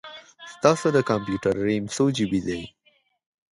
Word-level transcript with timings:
ستاسو 0.53 0.87
د 0.95 0.97
کمپیوټر 1.09 1.53
رم 1.65 1.83
څو 1.95 2.05
جې 2.15 2.25
بې 2.31 2.39
دی؟ 2.47 2.61